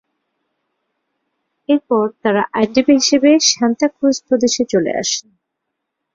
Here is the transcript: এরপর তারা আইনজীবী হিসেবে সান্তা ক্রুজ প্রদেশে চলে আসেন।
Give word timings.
এরপর 1.69 2.05
তারা 2.23 2.41
আইনজীবী 2.53 2.93
হিসেবে 2.93 3.29
সান্তা 3.49 3.87
ক্রুজ 3.95 4.17
প্রদেশে 4.27 4.63
চলে 4.73 4.91
আসেন। 5.01 5.27